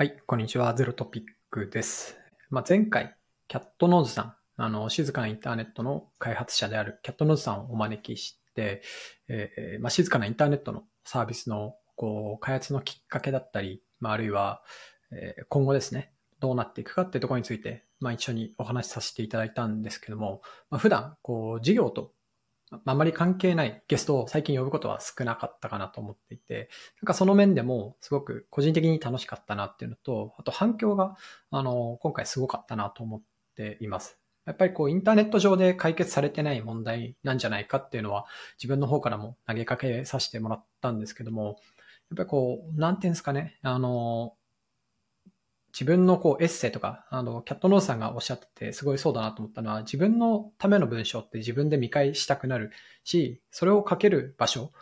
[0.00, 0.72] はい、こんにちは。
[0.72, 2.16] ゼロトピックです。
[2.48, 3.16] まあ、前回、
[3.48, 8.80] キャットノーズさん、あの、静かなインターネットの開発者であるキャットノーズさんをお招きして、
[9.28, 14.62] えーまあ、静かなインターネットのサービスの、こう、開発のきっかけだったり、まあ、あるいは、
[15.12, 20.40] えー今後ですね、どうなっていくかっていうところについて、まあ、一緒にお話しさせていただいたんですけども、
[20.70, 22.14] まあ、普段、こう、事業と
[22.70, 26.68] あまり関係ないゲストを最近呼ぶことは少なかったかなと思っていて、
[27.02, 31.16] なんかその面でもすごく個人的に楽しかったなっていうのと、あと反響が、
[31.50, 33.22] あの、今回すごかったなと思っ
[33.56, 34.18] ています。
[34.46, 38.26] やっぱりこうインターネット上で解決されてない問題なんじゃないかっていうのは
[38.58, 41.56] 自分の方からも投げかけさせてもらったんですけども、
[42.10, 44.34] やっぱりこう、なんていうんですかね、あの、
[45.72, 52.70] 自分のこうエッセイとか、あの、キャットノーズさんがおっしゃっててすごいそうだなと思ったのは、自分のための文章って自分で見返したくなる
[53.04, 54.72] し、それを書ける場所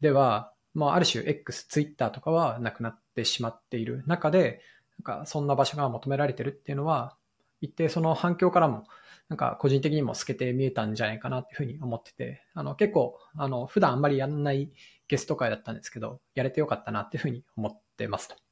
[0.00, 4.60] では、まあ、ある種 X、Twitter とかはなくなってしまっている中で、
[4.98, 7.16] なんかそんな場所が求められてるっていうのは、
[7.60, 8.84] 一定その反響からも、
[9.28, 14.72] なんか個人的にも透けて見えたんじゃないかなっていうふうに思ってて、あの結構、あの普段あんまりやんない
[15.08, 18.49] ゲスト会だったんですけど、やれてよかったなっていうふうに思ってますと。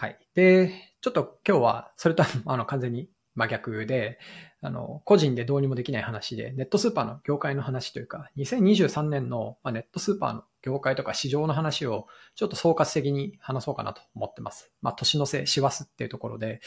[0.00, 0.18] はい。
[0.32, 4.18] で、ちょっと今日はそれとはあの完全に真逆で、
[4.62, 14.72] あの、個人でどうにもできない話で、ネットスーパーの業界の話というか、2023年のまネットスーパーの業界とか市場の話をちょっと総括的に話そうかなと思ってます。
[14.80, 16.62] まあ、年の瀬、師走っていうところで、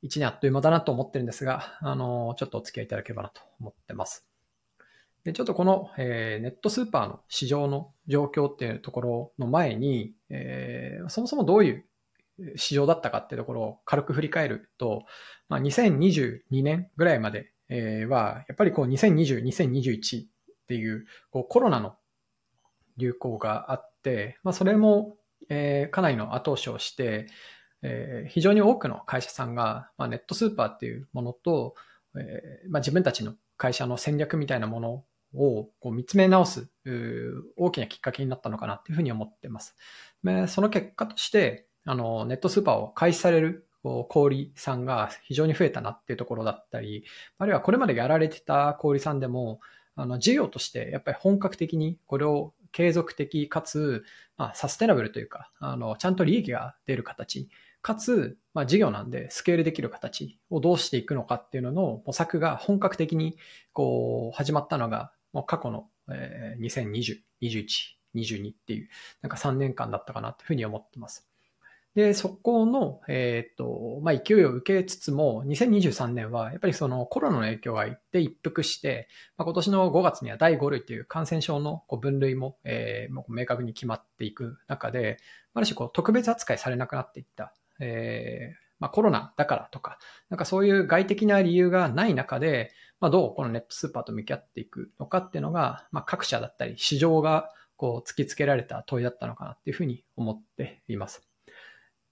[0.00, 4.26] 一年あっという間だなと思ってるんですが、あの、ちょっとお付き合いいただければなと思ってます。
[5.24, 11.84] で、ちょっとこの、えーネットスーパーの市場の状況っていうところの前に、えーそもそもどういう
[12.56, 15.04] 市場だったかってところを軽く振り返ると、
[15.48, 17.52] まあ、2022年ぐらいまで
[18.08, 20.26] は、やっぱりこう2020、2021っ
[20.66, 21.96] ていうこうコロナの
[22.96, 25.16] 流行があって、まあ、それも、
[25.48, 27.26] えーかなりの後押しをして、
[27.82, 31.74] えー非常に多くの会社さんが、まあ、ネットスーパーっていうものと、
[32.16, 36.68] えーまあ、自分たちの会社の戦略みたいなものをこう見つめ直す
[37.56, 39.76] 大きなきっかけになったのかなっていうふうに思ってます。
[40.48, 47.04] その結果として、あの、ネットスーパーを開始されるこう小売さんが非常に増えたなっていうところだったり、
[47.38, 49.60] あるいはこれまでやられてた小売さんでも、
[49.94, 54.04] あの、事業としてやっぱり本格的にこれを継続的かつ、
[54.38, 57.50] まあ、サステナブルというか、あの、ちゃんと利益が出る形、
[57.82, 63.36] かつ、まあ、事業なんでスケールできる形をどうしていくのかっていうのの模索が本格的に
[63.74, 67.66] こう始まったのが、もう過去の、えー2020、21、
[68.14, 68.88] 22っていう、
[69.20, 71.28] なんか3年間だったかなというふうに思ってます。
[71.94, 85.18] で、そこの、えっ、と、まあ、勢いを受けつつも、2023年は、やっぱりそのコロナの影響がいって一服して、まあ、今年の5月には第5類という感染症のこう分類も、えーもう明確に決まっていく中で、
[85.54, 87.54] ある種こう特別扱いされなくなっていった。
[87.78, 89.98] えーまあ、コロナだからとか、
[90.30, 101.22] なんかそういう外的な理由がない中で、まあ、どうこのネットスーパーと向き合っていくのかっていうのが、まあ、各社だったり市場がこう突きつけられた問いだったのかなっていうふうに思っています。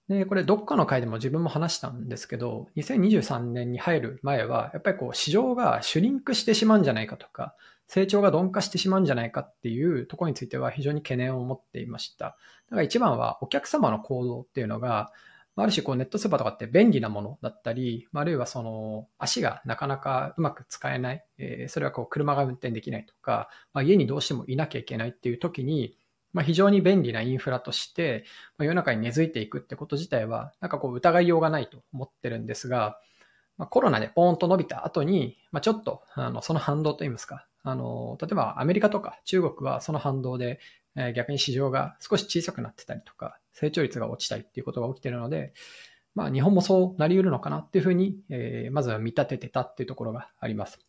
[0.09, 7.55] で、これどっかの回でも自分も話したんですけど、2023年に入る前は、やっぱりこう市場がシュリンクしてしまうんじゃないかとか、
[7.87, 12.25] 成長が鈍化してしまうんじゃないかっていうところについては非常に懸念を持っていました。
[12.25, 12.31] だ
[12.71, 15.11] から一番はお客様の行動っていうのが、
[15.55, 25.95] ある種こうネットスーパーとかって便利なものだったり、あるいはその足がなかなかうまく使えない、えそれはこう車が運転できないとか、ま、家にどうしてもいなきゃいけないっていう時に、
[26.33, 28.25] まあ、非常に便利なインフラとして、
[28.57, 32.99] まあ、世の中に根付いていくってこと自体は、なんかこう疑いようがないと思ってるんですが、
[33.57, 40.59] まあ、コロナでポーンと伸びた後に、まあ、ちょっとあのその反動といいますか、あの例えばアメリカとか中国はその反動で、
[40.95, 45.53] えー逆に市場が少し小さくなってたりとか、成長率が落ちたりっていうことが起きてるので、
[46.15, 50.79] まあ、日本もそうなり得るのかなっていうふうに、えーまずは見立ててたっていうところがあります。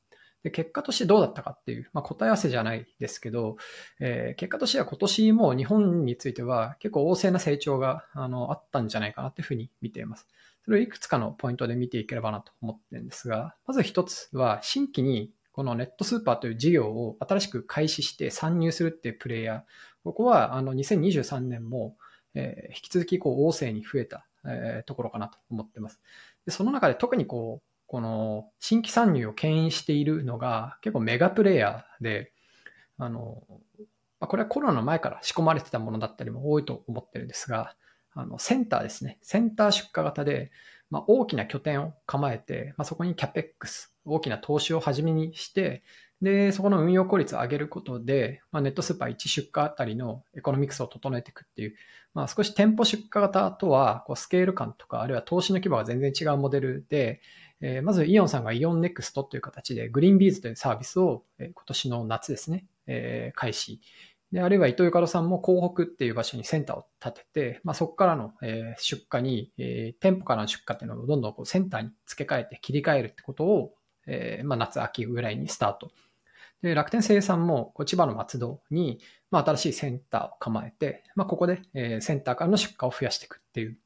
[0.44, 3.56] で結果としてどうだったかっていう、まあ、答え合わせじゃないですけど、
[3.98, 10.28] えー結果としては今年も日本については結構旺盛な成長があのあったんじゃないかなっていうふうに見ています。
[10.64, 19.60] それをいくつかのポイントで見ていければなと思ってるんですが、まず一つは新規にこのネットスーパーという事業を新しく開始して参入するっていうプレイヤー、
[20.02, 21.96] ここはあの2023年も、
[22.34, 26.00] えー引き続きこう旺盛に増えた、えーところかなと思ってます。
[26.44, 32.32] でその中で特にこう、この新規参入を牽引しているのが結構メガプレイヤーで、
[32.98, 33.44] あの、
[34.18, 37.76] ま、これはコロナの前から仕込まれてたものだったりも多いと思ってるんですが、
[38.12, 39.18] あの、センターですね。
[39.22, 40.50] センター出荷型で、
[40.90, 45.84] まあ、大きな拠点を構えて、まあ、そこに CAPEX、大きな投資を始めにして、
[46.20, 51.76] で、そこの運用効率を上げることで、まあ、ネットスーパー1出荷あたりのエコノミクスを整えていくっていう、
[52.12, 57.20] まあ、少し店舗出荷型とはこうスケール感とか、あるいは投資の規模が全然違うモデルで、
[57.66, 63.80] え、まずイオンさんがイオンネクストという形でグリーンビーンズというサービスを、え、今年の夏ですね、え、開始。
[64.32, 73.74] で、あるいは伊藤ゆかろさんも港北っていう場所にセンターを立てて、まあ、そこからの、え、出荷に、え、店舗からの出荷っていうのをどんどんこうセンターに付け替えて切り替えるってことを、
[74.06, 75.90] え、まあ、夏、秋ぐらいにスタート
[76.60, 79.00] で、楽天生産もこう千葉の松戸に、
[79.30, 83.78] まあ、新しいセンターを構えて、まあ、ここで、え、センターからの出荷を増やしていくっていう。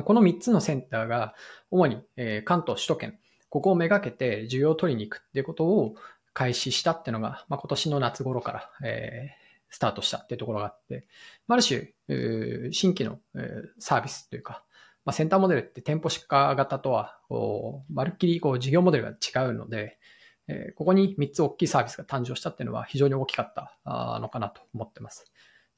[0.00, 1.34] この3つのセンターが、
[1.70, 2.02] 主に、
[2.44, 3.18] 関東首都圏、
[3.50, 5.94] ここをめがけて需要を取りに行くっていうことを
[6.32, 11.06] 開始したっていうのが、まあ、今年の夏頃から、えー、スタートしたっていうところがあって、
[11.46, 11.92] ある種、
[12.72, 13.18] 新規の、
[13.78, 14.64] サービスというか、
[15.04, 17.18] まあ、センターモデルって店舗出荷型とは、
[17.90, 19.98] まるっきりこう事業モデルが違うので、
[20.76, 25.30] ここに3つ大きいサービスが誕生したっていうのは非常に大きかったのかなと思ってます。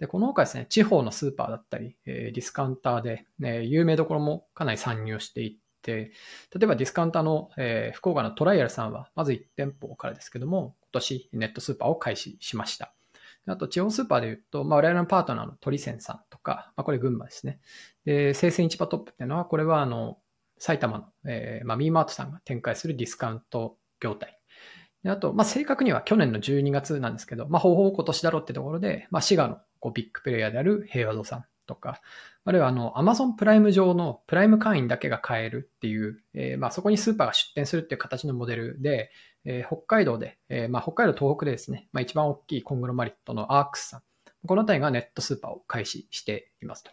[0.04, 6.12] で、この他ですね、地方のスーパーだったり、えディスカウンターで、ね、有名どころもかなり参入していって、
[6.54, 12.94] 例えばディスカウンターの、え福岡のトライアルさんは、まず1店舗からですけども、今年ネットスーパーを開始しました。
[13.46, 17.60] あと、地方スーパーで言うと、まあ、我々のパートナーの鳥仙さんとか、まあ、これ群馬ですね。
[18.04, 20.18] で、生鮮市場トップっていうのは、これはあの、
[20.58, 24.38] 埼玉の、えー、まあ、ミーマートさんが展開するディスカウント業態
[25.04, 32.00] であと、まあ、正確には去年の12月なんですけど、まあ、ほぼ今年だろうってところで、まあ、滋賀のこうビッグプレイヤーである平和堂さんとか、
[32.46, 39.10] あるいはあの、アマゾンプライム上のプライム会員だけが買えるっていう、えー、まあ、そこにスーパーが出店するっていう形のモデルで、
[39.44, 44.02] えー、北海道で、えー、まあ、北海道東北でですね、まあ、一番大きいコングロマリットのアークスさん、
[44.46, 46.90] このあたりがネットスーパーを開始していますと。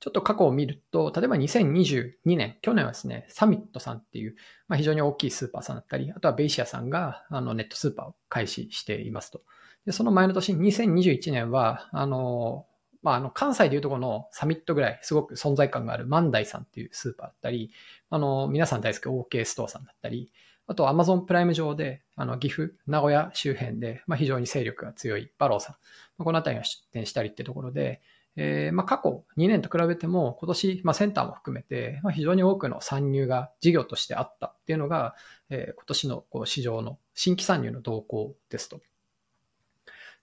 [0.00, 4.36] ちょっと過去を見ると、例えば2022年、去年はですね、サミットさんっていう、
[4.68, 9.42] まあ、非常に大きいスーパーさんだったり、あとはベイシアさんがあのネットスーパーを開始していますと。
[9.86, 12.66] で、その前の年、2021年は、あの、
[13.02, 17.72] まあ、あの、関西でいうとこのサミットぐらいすごく存在感がある万代さんっていうスーパーだったり、
[18.10, 20.32] あの、皆さん大好き OK ストアさんだったり、
[20.68, 25.76] あと Amazon プライム上で、あの、岐阜、名古屋周辺で、まあ、非常に勢力が強いバローさん。
[26.24, 28.00] このあたりが出店したりってところで、
[28.36, 35.14] えー、まあ、過去2年と比べても今年、まあ、センターも含めて、まあ、非常に多くの参入が事業としてあったっていうのが、
[35.50, 38.80] えー、今年のこう市場の新規参入の動向ですと。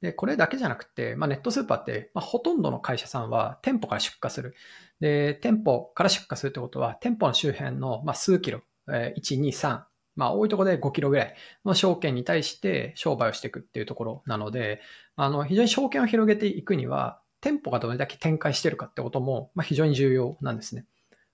[0.01, 4.55] で、これだけじゃなくて、まあ、ネットスーパーって、まあ、ほとんどの会社さんは店舗から出荷する。
[4.99, 9.83] で、店舗から出荷するってことは、店舗の周辺の、まあ、数キロ、えー、1、2、3、
[10.15, 11.35] まあ、多いところで5キロぐらい
[11.65, 14.81] の証券に対して商売をしていくっていうところなので、
[15.15, 20.85] あの、非常に証券を広げていくには、店舗がどれだけ展開してるかってことも、まあ、非常に重要なんですね。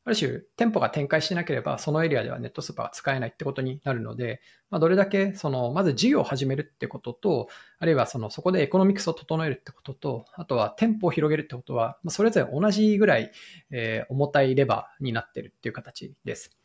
[0.06, 7.50] ある種、店舗が展開しなければ、そのエリアではネットスーパーが使えないってことになるので、まあ、どれだけ、その、まず事業を始めるってことと、
[7.80, 13.32] あるいはその、そこでエコノミクスを整えるってことと、あとは店舗を広げるってことは、まあ、それぞれ同じぐらい、
[13.72, 16.56] えー、重たいレバーになってるっていう形です。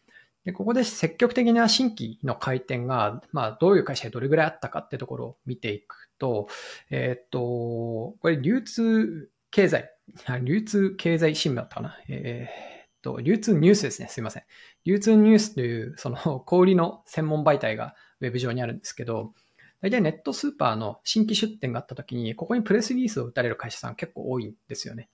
[0.44, 6.48] で、ここで積極的な新規の回転が、まあ、どういう会社でどれぐらいあったかってところを見ていくと、
[6.90, 9.90] えっ、と、これ流通経済、
[10.42, 11.98] 流通経済新聞だったかな？
[12.08, 14.08] えー、と、流通ニュースですね。
[14.08, 14.42] すいません。
[14.84, 16.16] 流通ニュースという、その、
[16.46, 19.34] 小売の専門媒体がウェブ上にあるんですけど、
[19.80, 25.08] 大体ネットスーパーの新規出店があった時に、ここにプレスリリースを打たれる会社さん結構多いんですよね。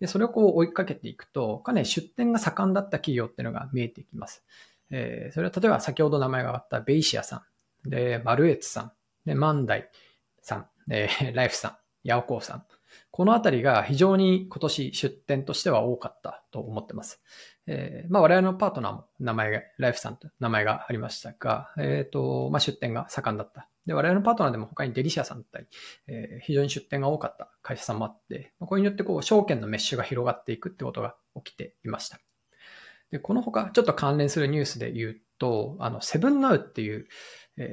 [0.00, 4.44] で、それをこう追いかけていくと、かなり出店が盛んだった企業っていうのが見えてきます。
[4.90, 7.44] えー、それは例えば先ほど名前が挙がったベイシアさ
[7.84, 8.92] ん、で、マルエツさん、
[9.24, 9.90] で、マンダイ
[10.42, 12.64] さん、えー、ライフさん、ヤオコーさん、
[13.16, 17.22] このあたりが非常に今年出店としては多かったと思ってます。
[17.66, 23.70] えー、まあ我々のパートナーも名前が、ライフさんと名前がありましたが、えっ、ー、と、まあ出店が盛んだった。
[23.86, 25.66] で、我々のパートナーでも他にデリシアさんだったり、
[26.08, 32.20] えー、非常に出店が多かった会社さんもあって、これによってこう、証券のメッシュが広がっていくってことが起きていました。
[33.10, 37.06] で、この他、ちょっと関連するニュースで言うと、あの、セブンナウっていう、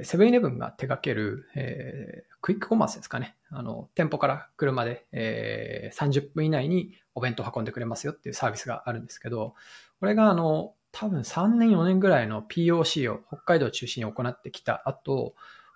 [0.04, 3.36] セブンイレブンが手掛ける、えー、クイックコマースですかね。
[3.50, 9.56] あの、店舗から車で、えー、30分以内にお弁当運んでくれますよっていうサービスがあるんですけど、
[10.00, 15.36] これがあの、多分3年4年ぐらいの POC を北海道を中心に行ってきた後、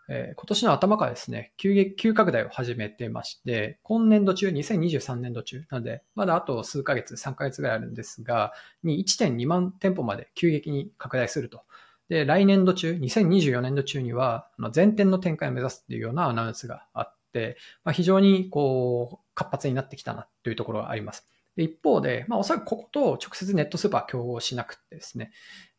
[0.09, 11.63] えー、今年の頭からですね、急激、急拡大を始めてまして、今年度中、2023年度中、なので、まだあと数ヶ月、3ヶ月ぐらいあるんですが、に1.2万店舗まで急激に拡大すると
[12.09, 21.27] で、来年度中、2024年度中には、全店の展開を目指すっていうようなアナウンスがあって、まあ、非常にこう、活発になってきたなというところがあります。
[21.57, 25.31] で一方で、まあ、おそらくここと直接ネットスーパー競合しなくてですね、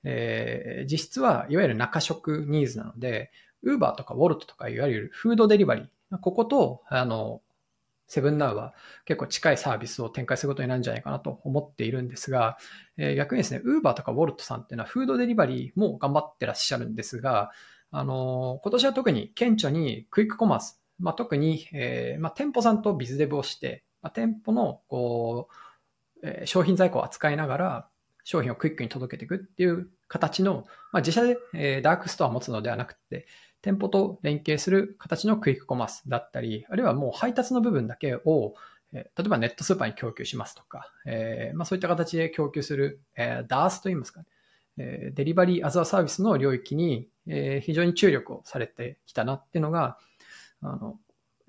[0.03, 3.31] えー、実質はいわゆる中食ニーズなので、
[3.65, 7.43] Uber とか Wolt とかいわゆるフードデリバリー、ここと、あの、
[8.09, 8.75] セブンナウは
[9.05, 12.57] 結構近いサービスを展開することになるんじゃないかなと思っているんですが、
[12.97, 17.53] えー、逆にですね、Uber とか Wolt さんっていうのはフードデリバリーも頑張ってらっしゃるんですが、
[17.91, 25.49] あのー、今年は特に顕著にクイックコマース、まあ、特に、えーまあ、店舗さんと BizDev をして、まあ、店舗のこ
[26.23, 27.89] う、えー、商品在庫を扱いながら
[28.25, 33.27] 商品をクイックに届けていくっていう形の、まあ、自社で、えー、ダークストアを持つのではなくて、
[33.63, 38.55] 店舗と連携する形のクイックコマースだったり、あるいはもう配達の部分だけを、
[38.93, 44.27] え、例えばネットスーパーに供給しますとか、えまあ、そういった形で供給する、えー、DARS といいますかね、
[44.79, 49.99] え、デリバリーアザーサービスの領域に、え、非常に注力をされてきたなっていうのが、
[50.63, 50.99] あの、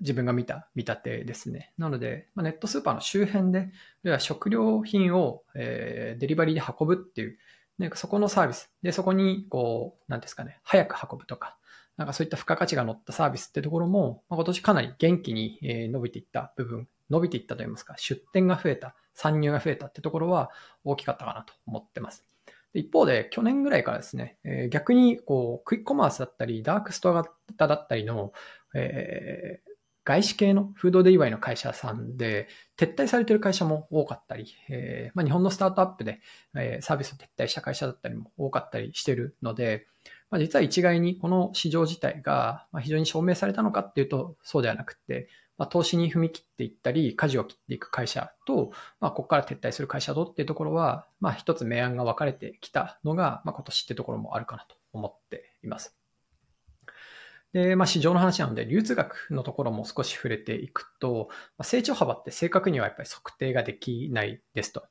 [0.00, 1.72] 自分が見た見立てですね。
[1.78, 3.70] なので、ま、ネットスーパーの周辺で、ある
[4.04, 7.38] いは食料品を、え、デリバリーで運ぶっていう、
[7.78, 8.70] なんかそこのサービス。
[8.82, 11.56] で、そこに、こう、なんですかね、早く運ぶとか、
[12.00, 20.50] なんかそういった付加価値が乗ったサービスってところも、まあ、今年かなり元気に、伸びていった部分、伸びていったといいますか、出店が増えた、参入が増えたってところは
[20.82, 22.24] 大きかったかなと思ってます。
[22.72, 28.32] で一方で、去年ぐらいからですね、えー、逆に、こう、クイックコマースだったり、ダークストア型だったりの、
[28.74, 29.70] えー、
[30.04, 36.22] 外資系のフードデリバリーの会社さんで、撤退されてる会社も多かったり、えーまあ、日本のスタートアップで、
[36.56, 39.86] え、サービスを撤退した会社だったりも多かったりしてるので、
[40.30, 45.28] まあ、実は一概にこの市場自体が非常に証明されたのかっていうとそうではなくて、
[45.60, 55.94] まあ、投資に踏み切っていったり、舵を切っていく会社と、まあ、ここから撤退する会社とっていうところは、まあ、一つ明暗が分かれてきたのが、まあ、今年ってところもあるかなと思っています。
[57.52, 64.84] で、まあ、市場の話なので、流通学のところも少し触れていくと、まあ、成長幅って正確にはやっぱり測定ができないですと。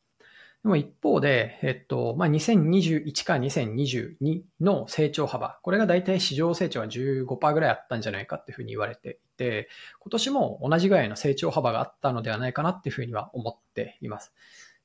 [0.64, 14.34] でも一方で、えっと、まあ、2021から2022の成長幅、これが大体市場成長が15%ぐらいあったんじゃないかっていうふうに言われていて、今年も同じぐらいの成長幅があったのではないかなっていうふうには思っています。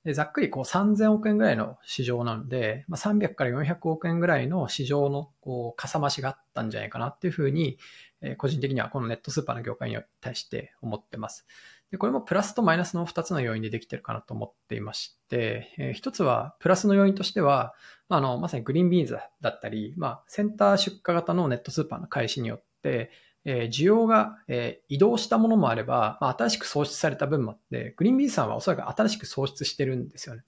[0.04, 7.78] でざっくりこう3000億円ぐらいの市場なので、まあ、300から400億円ぐらいの市場のこうかさ増しがあったんじゃないかなっていうふうに、
[8.21, 11.47] え個人的にはこのネットスーパーの業界に対して思ってます。
[11.95, 17.73] で、これもプラスとマイナスの2つの要因でできてるかなと思っていまして、えー、1つは、プラスの要因としては、
[18.09, 23.13] まあ、あの、まさにグリーンビーンズだったり、まあ、センター出荷型のネットスーパーの開始によって、
[23.45, 30.43] えー、需要が、えー、移動したものもあれば、まあ、新しく創出された分もあって、グリーンビーンズさんはおそらく新しく創出してるんですよね。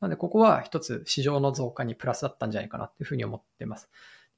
[0.00, 3.90] なので、ここは一つ市場の増加にプラスだったんじゃないかなっていうふうに思っています。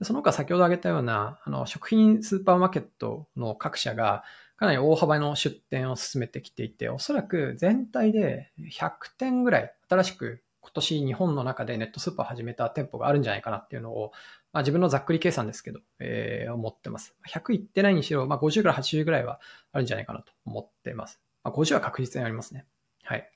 [0.03, 4.25] その他先ほど挙げたような、あの、食品スーパーマーケットの各社が、
[4.59, 14.11] かなり大幅の出店を進めてきていて、おそらく全体で100店ぐらい新しく今年日本の中でネットスーパーを始めた店舗があるんじゃないかなっていうのを、
[14.53, 17.15] まあ、自分のざっくり計算ですけど、えー、思ってます。
[17.29, 19.41] 100いってないにしろ、まあ、50から80ぐらいは
[19.73, 21.21] あるんじゃないかなと思ってます。
[21.45, 22.67] まあ、50は確実にありますね。
[23.05, 23.31] はい。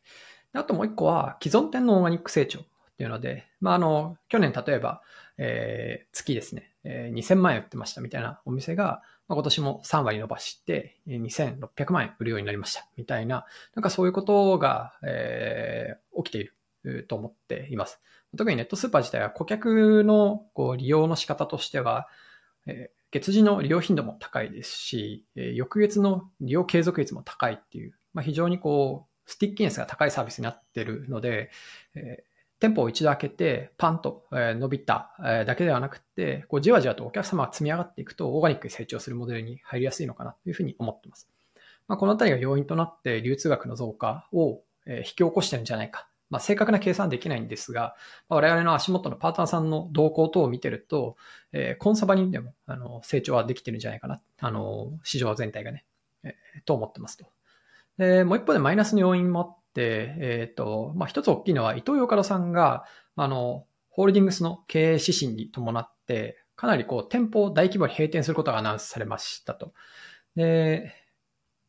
[0.54, 2.64] あともう一個は、既存店のオーガニック成長っ
[2.98, 5.02] ていうので、まあ、あの、去年例えば、
[5.38, 9.02] えー、月ですね、えー、2000万円売ってましたみたいなお店が、
[9.32, 16.50] ま、今年も3割伸ばして2600万円売るようになりましたみたいな、なんかそういうことが、えー、起きてい
[16.84, 18.00] ると思っています。
[18.36, 22.08] 特にネットスーパー自体は顧客のこう利用の仕方としては、
[22.66, 31.50] えー、月次の利用頻度も高いですし、えー、翌月の利用継続率も高いっていう、まあ、非常にこう、スティッキネスが高いサービスになっているので、
[31.94, 32.24] え
[32.62, 41.28] 店舗を一度開けて、パンと伸びただけではなくて、こうじわじわとお客様が積み上がっていくと、オーガニックに成長するモデルに入りやすいのかなというふうに思っています。
[41.88, 46.06] まあ、このあたりが要因となって流通額の増加を引き起こしてるんじゃないか。
[46.30, 47.96] まあ、正確な計算できないんですが、
[48.28, 51.16] 我々の足元のパートナーさんの動向等を見てると、
[51.50, 54.20] え、コンサバにでもあの成長はできてるんじゃないかな。
[54.38, 55.84] あの、市場全体がね、
[56.22, 57.26] え、と思ってますと。
[57.98, 62.84] で、もう一方でマイナスの要因もあっ、えっ、ー、と、まあ、一つ大きいのは、伊藤洋華さんが、
[63.16, 69.72] あの、ホールディングスの経営指針に伴って、かなりこう、店舗を大規模に閉店することがアナウンスされましたと。
[70.36, 70.94] で、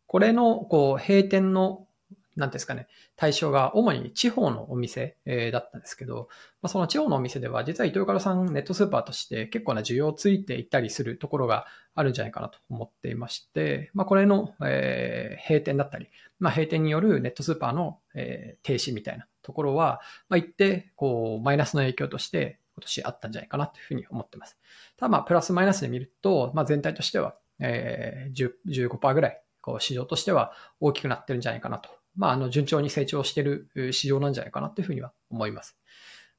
[0.08, 1.88] これの、こう、閉店の
[2.36, 6.30] なんですかね、対象が主に地方のお店、えー、だったんですけど、
[6.62, 16.10] まあ、その地方のお店では実は伊藤からさんネットスーパーとして結構な需要ついていたりするところがあるんじゃないかなと思っていまして、まあ、これの、えー、閉店だったり、
[16.40, 24.58] まあ、閉店によるネットスーパーの、えー、停止みたいなところは、まあ、一定、こう、マイナスの影響として今年あったんじゃないかなというふうに思ってます。
[24.98, 35.78] ただまあ、プラスマイナスで見ると、まあ、全体としては、えー、15%ぐらい、こう、市場としては大きくなってるんじゃないかなとまあ、あの、順調に成長している市場なんじゃないかなというふうには思います。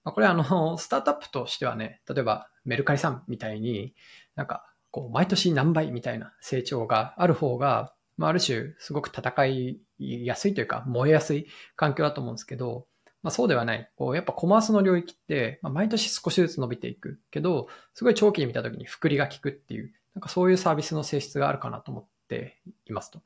[0.05, 3.95] まあ、これあの、 スタートアップとしてはね、例えばメルカリさんみたいに
[4.35, 12.87] なんか、こう、毎年何倍みたいな成長がある方が、まあ、ある種、すごく戦いやすいというか、燃えやすい環境だと思うんですけど、
[13.25, 13.91] まあ、そうではない。
[13.97, 23.23] こう、やっぱコマースの領域って、まあ、毎年少しずつ伸びていくけど、すごい長期で見たときに複利が効くっていう、なんかそういうサービスの性質があるかなと思っていますと。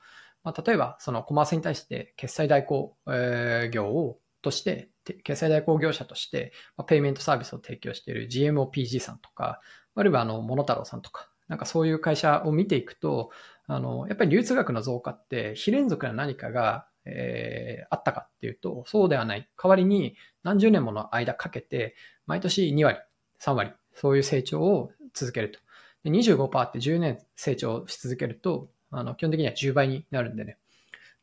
[0.49, 4.89] まあ、例えば、そのコマースに対して決済代行、え、業をとして、
[5.23, 9.61] 決済代行業者として、ま、ペイメントサービスを提供している GMOPG さんとか、
[9.95, 13.31] あるいはあの、モノタロウさんとか、なんかそういう会社を見ていくと、
[13.67, 19.47] あの、やっぱり流通額の増加って非連続な何かが、えー、あったかっていうと、そうではない。
[19.63, 21.95] 代わりに何十年もの間かけて、
[22.27, 23.01] 毎年2割、
[23.39, 25.59] 3割、そういう成長を続けると。
[26.05, 30.59] で25%って10年成長し続けると、あの、基本的には10倍になるんでね。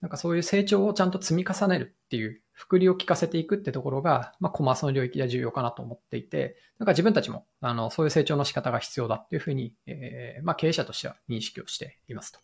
[0.01, 12.39] なんかそういう成長をちゃんと積み重ねるっていう、複利を効かせていくってところが、まあ、コマースの領域では重要かなと思っていて、なんか自分たちも、あの、そういう成長の仕方が必要だっていうふうに、えー、まあ、経営者としては認識をしていますと。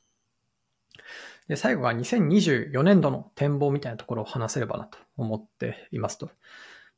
[1.48, 6.30] で、最後が2024年度の展望みたいなところを話せればなと思っていますと。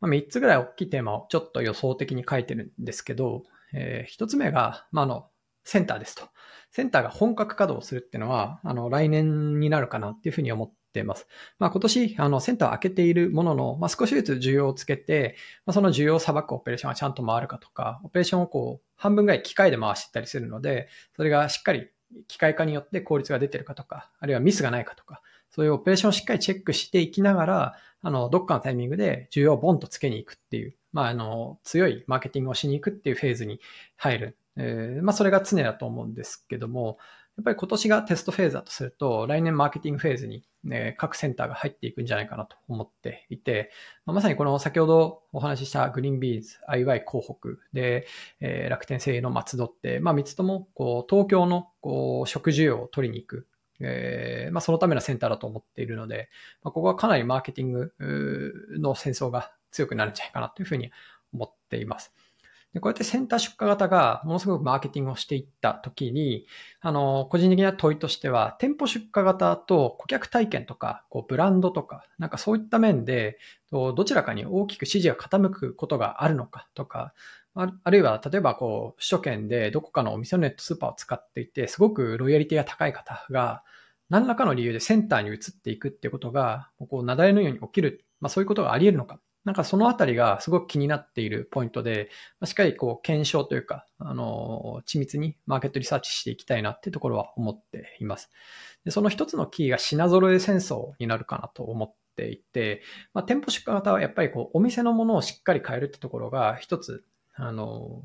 [0.02, 5.30] まあ、3つぐらい大きいテーマをちょっと予想的に書いてるんですけど、えー、1つ目が、まあ、あの、
[5.64, 6.30] センターですと。
[6.72, 11.28] センターが本格稼働するっていうのは、あの、来年になるかなっていうふうに思っています。
[11.60, 21.90] まあ、今年、あの、センターを開けているものの、まあ、少しずつ需要をつけて、まあ、その需要をさばくオペレーションがちゃんと回るかとか、オペレーションをこう、半分ぐらい機械で回してたりするので、それがしっかり
[22.28, 33.60] 機械化によって効率が出てるかとか、あるいはミスがないかとか、そういうオペレーションをしっかりチェックしていきながら、あの、どっかのタイミングで需要をボンとつけに行くっていう、まあ、あの、強いマーケティングをしに行くっていうフェーズに
[33.96, 34.38] 入る。
[34.58, 36.98] えー、まあ、それが常だと思うんですけども、
[37.38, 43.72] やっぱり今年がテストフェーズだとすると、来年マーケティングフェーズに、ね、各センターが入っていくんじゃないかなと思っていて、
[44.06, 48.06] まあ、まさにこの先ほどお話ししたグリーンビーズ、IY 広北で、
[48.40, 53.48] えー、楽天製の松戸って、まあ3つともこう東京のこう食需要を取りに行く、
[53.80, 56.30] えーまあ、そのためのセンターだと思っているので、
[56.64, 57.94] まあ、ここはかなりマーケティング
[58.78, 60.92] の戦争が強くなるんじゃないかなというふうに
[61.34, 62.14] 思っています。
[62.74, 66.48] で、こうやってセンター出荷型がものすごくマーケティングをしていったときに、
[66.82, 73.38] あの、個人的な問いとしては、店舗出荷型と顧客体験とか、こう、ブランドとか、なんかそういった面で、
[73.72, 77.14] どちらかに大きく支持が傾くことがあるのかとか、
[77.56, 83.64] あるいは、例えば、こう、首都圏でどこかのお店のネットスーパーを使っていて、すごくロイヤリティが高い方が、
[84.10, 89.20] 何らかの理由でセンターに移っていくっていうことが、こう、雪崩のように起きる、まあそういうことがあり得るのか。
[89.46, 92.10] なんかそのあたりがすごく気になっているポイントで、
[92.46, 98.32] しっかりこう検証というか、あの、緻密にマーケットリサーチしていきたいなっていうところは思っています。
[98.86, 102.82] でその一つのキーが品揃え戦争になるかなと思っていて、
[103.14, 108.02] まあ、店舗出荷型はやっぱりこうお店のものをしっかり変えるってところが一つ、あの、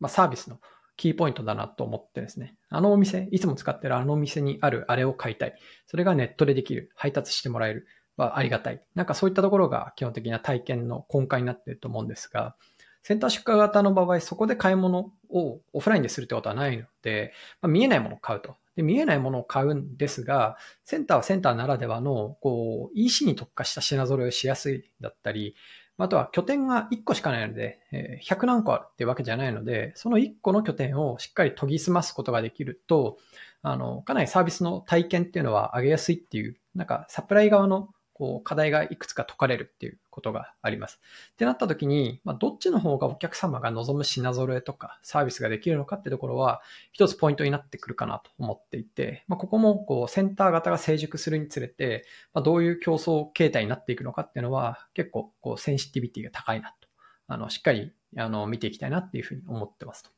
[0.00, 0.60] まあ、サービスの
[0.96, 2.56] キーポイントだなと思ってですね。
[2.68, 5.54] あのお店、いつも使ってるあのお店にあるあれを買いたい。
[5.86, 6.90] それがネットでできる。
[6.94, 7.86] 配達してもらえる。
[8.16, 8.82] はありがたい。
[8.94, 12.56] なんかそういったところが基本的な体験の根幹になっていると思うんですが、
[13.02, 18.56] センター出荷型の場合、そこで買い物をオフラインでするってことはないので、まあ、見えないものを買うと。
[18.76, 25.56] で見えないものを買うんですが、センターはセンターならではの、こう、EC に特化した品揃えをしやすいだったり、
[25.98, 27.80] あとは拠点が1個しかないので、
[28.24, 33.18] 100何個あるってわけじゃないので、その1個の拠点をしっかり研ぎ澄ますことができると、
[33.62, 41.00] あの、かなりサービスの体験っていうのは上げやすいっていう、なんかサプライ側のこう課題がいくつか解かれるっていうことがあります。
[41.32, 56.88] ってなった時に、まあ、どっちの方がお客様が望む品揃えとかサービスができるのかってところは一つポイントになってくるかなと思っていて、まあ、ここもこうセンター型が成熟するにつれて、まあ、どういう競争形態になっていくのかっていうのは結構こうセンシティビティが高いなと、
[57.28, 60.10] あのしっかりあの見ていきたいなっていうふうに思ってますと。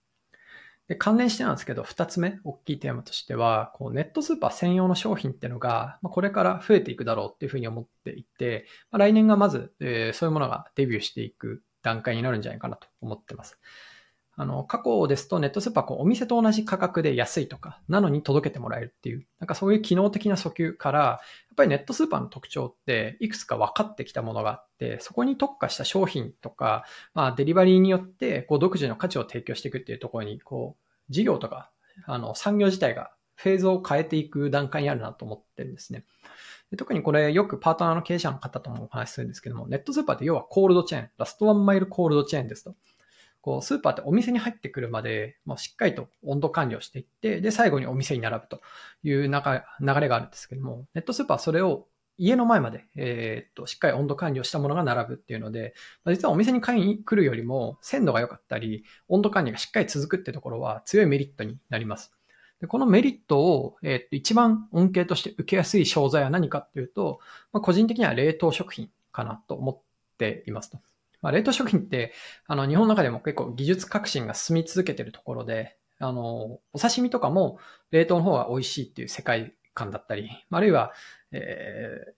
[0.88, 13.59] で、関連してなんですけど、二つ目、大きいテーマとしては、こうネットスーパー専用の商品っていうのが、まあ、これから増えていくだろうっていうふうに思っていて、まあ、来年がまず、えー、そういうものがデビューしていく段階になるんじゃないかなと思ってます。
[14.37, 21.20] あの、過去ですとネットスーパーこうお店と同じ価格で安いとか、なのに届けてもらえるっていう、なんかそういう機能的な訴求から、やっ
[21.57, 31.70] ぱりネットスーパーの特徴っていくつか分かってきたものがあって、そこに特化した商品とか、まあデリバリーによってこう独自の価値を提供していくっていうところに、こう、事業とか、
[32.07, 36.05] あの、産業自体がフェーズを変えていく段階にあるなと思ってるんですね。
[36.70, 42.75] で特にこれよくパートナーの経営者の方ともお話しするんですけども、ネットスーパーって要はコールドチェーン、ラストワンマイルコールドチェーンですと。
[43.45, 48.63] こう、スーパーってお店に入ってくるまで、もうしっかりと温度管理をしていって、で、最後にお店に並ぶと
[49.03, 55.75] いう流れがあるんですけども、ネットスーパーはそれを家の前まで、えー、っと、しっかり温度管理をしたものが並ぶっていうので、
[56.07, 62.15] 実はお店に買いに来るよりも鮮度が良かったり、温度管理がしっかり続くってところは強いメリットになります。
[62.63, 67.21] でこのメリットを、え、っと一番恩恵として受けやすい商材は何かっていうと、
[67.53, 69.79] まあ、個人的には冷凍食品かなと思っ
[70.17, 70.79] ていますと。
[71.25, 72.13] まあ、冷凍食品って、
[72.47, 77.59] あの、日本の中でも結構技術革新が進み続けてるところで、あの、お刺身とかも
[77.91, 80.93] 冷凍の方が美味しいっていう世界観だったり、あるいは、
[81.33, 82.13] えー、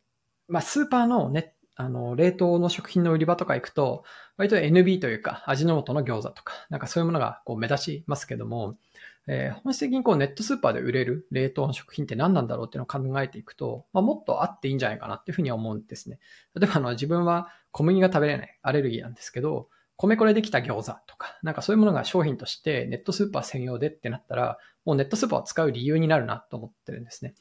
[0.48, 4.02] まあ、スーパーのね、あの、冷凍の食品の売り場とか行くと、
[4.38, 8.76] 割と NB というか、味の素の餃子とか、なんかそういうものがこう目立ちますけども、
[9.28, 16.18] えー、本質的にこうネットスーパーで売れる冷凍の食品って何なんだろうっていうのを考えていくと、まあ、もっとあっていいんじゃないかなっていうふうに思うんですね。
[16.54, 27.34] 例えばあの自分は小麦が食べれないアレルギーなんですけど、米粉でできた餃子とか、なんかそういうものが商品としてネットスーパー専用でってなったら、もうネットスーパーを使う理由になるなと思ってるんですね。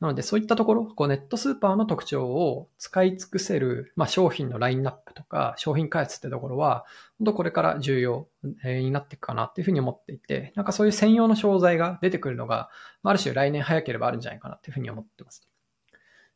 [0.00, 6.84] なのでそういったところ、こうネットスーパーの特徴を使い尽くせる、まあ、商品のラインナップとか商品開発ってところは、
[7.18, 8.28] 本当これから重要
[8.64, 12.70] になっていくかなっていうふうに思っていて、なんかそういう専用の商材が出てくるのが、
[13.02, 15.48] ある種来年早ければあるんじゃないかなっていうふうに思ってます。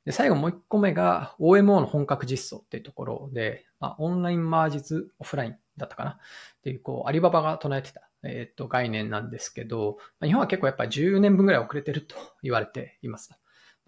[0.04, 6.16] で最後もう一個目が OMO の本格実装っていうところで、まあ、オンラインマージズオフラインだったかなっ
[6.62, 13.30] ていう、こう、アリババが唱えてた、えっ、と、概念なんですけど、日本は結構やっぱり10年分ぐらい遅れてると言われています。
[13.30, 13.36] ま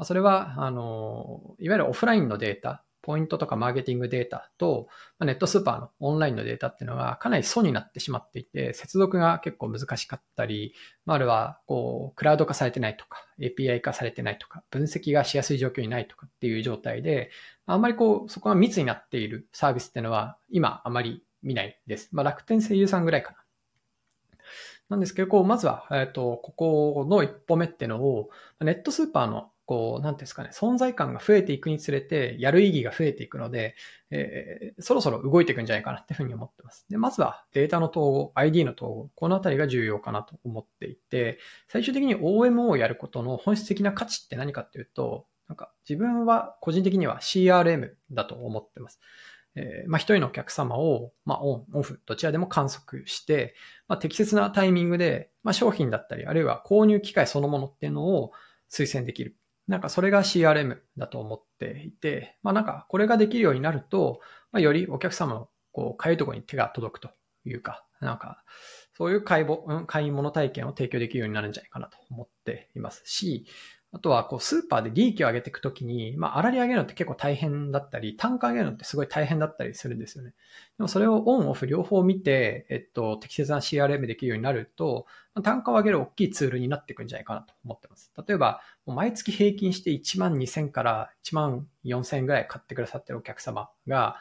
[0.03, 4.89] あ、それは、あの、いわゆるオフラインのデータ、ポイントとかマーケティングデータと、
[5.21, 10.75] ネットスーパーのオンラインのデータっていうのがかなり素になってしまっていて、接続が結構難しかったり、
[11.07, 17.31] あるいは、こう、クラウド化されてないとか、API 化されてないとか、分析がしやすい状況にないとかっていう状態で、
[17.67, 22.11] あんまりこう、そこが密になっているサービスっていうのは、今あまり見ないです。
[22.13, 23.39] まあ、楽天声優さんぐらいかな。
[24.91, 28.29] なんですけど、こう、まずは、えっ、と、ここの一歩目っていうのを、
[28.61, 33.77] ネットスーパーのこう、なんですかね、存在感が増えていくにつれて、やる意義が増えていくので、
[34.11, 36.87] えー、そろそろ動いていくんじゃないかなっていうふうに思ってます。
[36.91, 48.99] で、まずはデータの統合、ID の統合、このあたりが重要かなと思っていて、最終的に OMO をやることの本質的な価値って何かっていうと、なんか自分は個人的には CRM だと思ってます。
[49.57, 53.55] えー、まあ、一人のお客様を、まあ、オン、オフ、どちらでも観測して、
[53.89, 58.33] まあ、適切なタイミングで、まあ、商品だったり、あるいは購入機会そのものっていうのを
[58.71, 59.37] 推薦できる。
[59.67, 67.11] なんかそれが CRM だと思っていて、まあなんかこれができるようになると、まあ、よりお客様のこう、かゆいところに手が届くと
[67.45, 68.43] いうか、なんか、
[68.97, 69.47] そういう買い
[69.87, 73.47] 買い物体験を提供できるようになるんじゃないかなと思っていますし、
[73.93, 80.31] あとは、こう、スーパーで利益を上げていくときに、まあ、粗利上げるのって結構大変だったり、単価上げるのってすごい大変だったりするんですよね。
[80.79, 85.07] でもそれをオンオフ両方見て、えっと、適切な CRM できるようになると、
[85.43, 88.13] 単価を上げる大きいツールになっていくんじゃないかなと思ってます。
[88.29, 94.17] 例えば、毎月平均して1万2000から1万4000円ぐらい買ってくださってるお客様が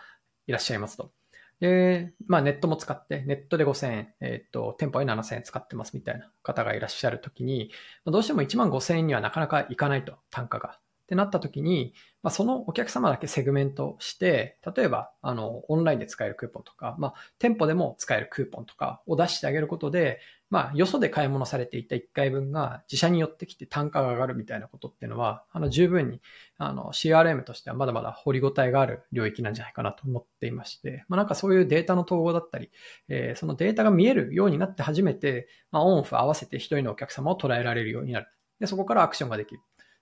[0.48, 1.12] いらっしゃいますと。
[1.60, 7.72] で、まあネットも使って、ネットで5000円、えっ、と、店舗で7000円使ってますみたいな方がいらっしゃるときに、
[8.06, 10.80] どうしても1万5000円にはなかなかいかないと、単価が。
[10.80, 26.22] ってなったときに、まあ、そのお客様だけセグメントして、例えば、あの、オンラインで使えるクーポンとか、まあ、店舗でも使えるクーポンとかを出してあげることで、まあ、よそで買い物されていた1回分が自社に寄ってきて単価が上がるみたいなことっていうのは、あの、十分に、
[26.58, 32.70] あの、CRM としてはまだまだ掘りごたえがある領域なんじゃないかなと思っていまして、まあ、なんかそういうデータの統合だったり、
[33.08, 38.28] えー、そのデータが見えるようになって初めて、まあ、オンオフ合わせて一人のお客様を捉えられるようになる。
[38.60, 39.62] で、そこからアクションができる。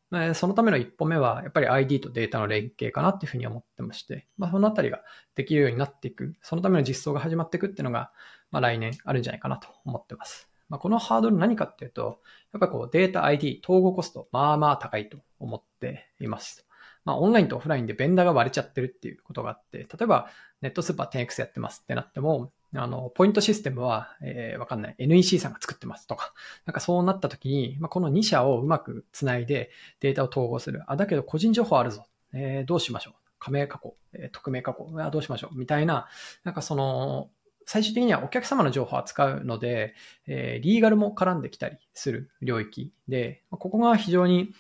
[0.09, 5.01] まあ、そのための一歩目は、やっぱり ID とデータの連携かなっていうふうに思ってまして、まあ、そのあたりが
[5.35, 8.11] できるようになっていく、そのための実装が始まっていくっていうのが、
[8.51, 10.49] まあ、来年あるんじゃないかなと思ってます。
[10.69, 12.21] まあ、このハードル何かっていうと、
[12.53, 16.67] やっぱこうデータ ID 統合コスト、まあまあ高いと思っています。
[17.05, 20.29] まあ、オンラインとオフラインでベンダーが割れちゃってるっていうことがあって、例えば
[20.61, 24.95] ネットスーパー 10X やってますってなっても、あの、ポイントシステムは、えー、わかんない。
[24.97, 26.33] NEC さんが作ってますとか。
[26.65, 30.83] なんかそうなった時に、まあ、この2社をうまくつないでデータを統合する。
[30.87, 32.05] あ、だけど個人情報あるぞ。
[32.33, 33.13] えー、どうしましょう。
[33.39, 34.91] 加盟加工、えー、匿名加工。
[35.01, 35.57] あ、どうしましょう。
[35.57, 36.07] みたいな、
[36.43, 37.29] なんかその、
[37.65, 39.93] 最終的にはお客様の情報を扱うので、
[40.25, 44.51] えー、リーガルも絡んできたりする領域で、ここが非常に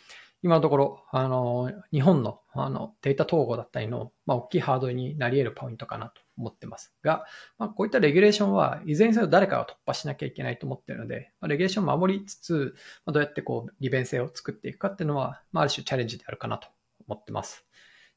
[0.43, 7.25] 今のところ、あの、日本のあのデータ統合だったりの、まあ、大きいハードルになり得るポイントかなと思ってますが、
[7.57, 16.67] まあ、こういったレギュレーションはいずれにせよ誰かが突破しなきゃいけないと思っているので、まあ、レギュレーションを守りつつ、まあ、どうやってこう利便性を作っていくかっていうのは、まあ、ある種チャレンジであるかなと
[17.07, 17.67] 思ってます。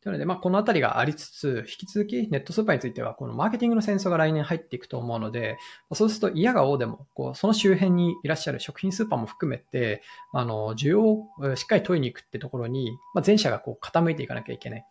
[0.02, 5.58] というので、まあ、このあたりがありつつ、引き続きネットスーパーについては、このマーケティングの戦争が来年入っていくと思うので、
[5.92, 10.02] そうすると嫌が王でも、こう、その周辺にいらっしゃる食品スーパーも含めて、
[10.32, 14.86] あの、需要をしっかり問いに行くってところに、まあ、全社がこう傾いていかなきゃいけない。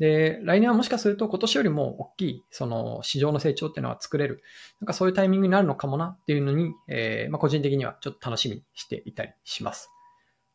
[0.00, 4.42] で、来年はもしかすると今年よりも大きい、その市場の成長っていうのは作れる。
[4.80, 9.90] なんかそういうタイミングになるのかもなっていうのに、えー、まあ、個人的にはちょっと楽しみにしていたりします。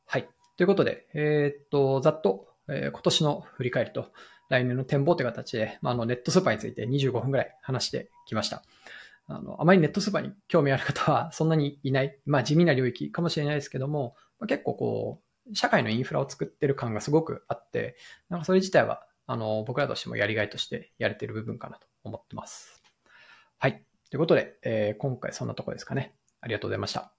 [0.08, 0.28] はい。
[0.58, 4.12] ということで、えー、っと、ざっと、えー、今年の振り返りと、
[4.50, 8.64] 来年の展望という形で、まあ、あのネットスーパーについて25分ぐらい話してきました。
[9.28, 17.96] あの、あまりネットスーパーに興味ある方はそんなにいない、まあ地味な領域かもしれないですけども、まあ、結構こう、社会のインフラを作ってる感がすごくあって、
[18.30, 22.84] なんかそれ自体は、あの、僕らとしてもやりがいとしてやれてる部分かなと思ってます。
[23.58, 23.84] はい。
[24.10, 26.16] ということで、えー、今回そんなとこですかね。
[26.42, 27.15] ありがとうございました。